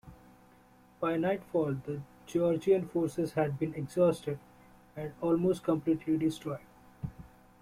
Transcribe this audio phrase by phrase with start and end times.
[0.99, 4.39] By nightfall, the Georgian forces had been exhausted
[4.95, 6.57] and almost completely destroyed.